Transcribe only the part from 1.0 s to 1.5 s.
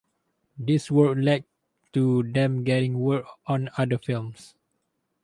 led